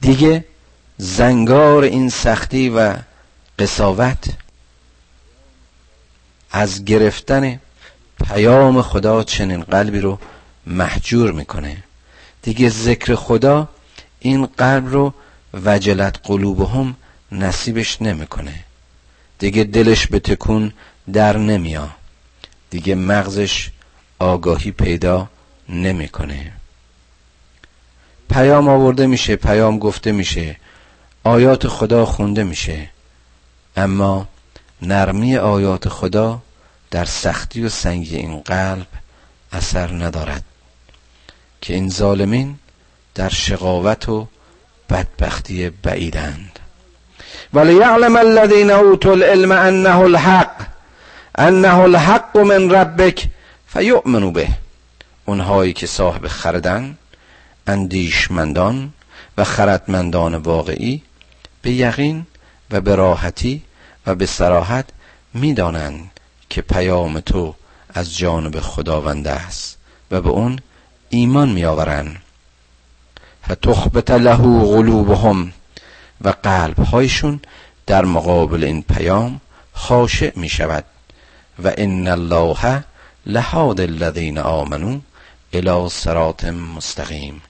[0.00, 0.44] دیگه
[0.98, 2.96] زنگار این سختی و
[3.58, 4.24] قصاوت
[6.50, 7.60] از گرفتن
[8.24, 10.18] پیام خدا چنین قلبی رو
[10.66, 11.76] محجور می‌کنه.
[12.42, 13.68] دیگه ذکر خدا
[14.20, 15.14] این قلب رو
[15.64, 16.96] وجلت قلوبهم
[17.32, 18.64] نصیبش نمی‌کنه.
[19.38, 20.72] دیگه دلش به تکون
[21.12, 21.90] در نمیاد
[22.70, 23.70] دیگه مغزش
[24.18, 25.28] آگاهی پیدا
[25.68, 26.52] نمی‌کنه.
[28.30, 30.56] پیام آورده میشه پیام گفته میشه.
[31.24, 32.88] آیات خدا خونده میشه.
[33.76, 34.28] اما
[34.82, 36.42] نرمی آیات خدا
[36.90, 38.86] در سختی و سنگی این قلب
[39.52, 40.44] اثر ندارد.
[41.60, 42.58] که این ظالمین
[43.14, 44.26] در شقاوت و
[44.90, 46.58] بدبختی بعیدند.
[47.54, 50.66] یعلم الذین اوتوا العلم انه الحق
[51.38, 53.26] انه الحق من ربک
[53.66, 54.48] فیؤمنوا به.
[55.28, 56.98] اونهایی که صاحب خردن
[57.66, 58.92] اندیشمندان
[59.38, 61.02] و خردمندان واقعی
[61.62, 62.26] به یقین
[62.70, 63.62] و به راحتی
[64.06, 64.84] و به سراحت
[65.34, 66.10] می‌دانند
[66.50, 67.54] که پیام تو
[67.94, 69.78] از جانب خداوند است
[70.10, 70.58] و به اون
[71.08, 72.16] ایمان میآورند.
[73.50, 75.52] فتخبت له قلوبهم
[76.20, 77.40] و قلبهایشون
[77.86, 79.40] در مقابل این پیام
[79.72, 80.84] خاشع می شود
[81.64, 82.84] و ان الله
[83.26, 85.00] لهاد الذین آمنو
[85.58, 87.42] الى صراط مستقیم.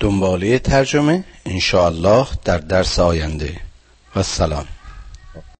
[0.00, 1.24] دنباله ترجمه
[1.86, 3.60] الله در درس آینده.
[4.16, 4.66] و سلام.